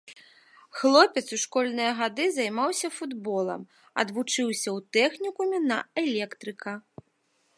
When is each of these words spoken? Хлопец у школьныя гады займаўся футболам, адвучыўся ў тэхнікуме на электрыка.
Хлопец 0.77 1.23
у 1.35 1.37
школьныя 1.41 1.91
гады 1.99 2.25
займаўся 2.37 2.87
футболам, 2.97 3.61
адвучыўся 4.03 4.69
ў 4.77 4.79
тэхнікуме 4.97 5.57
на 5.69 5.77
электрыка. 6.05 6.73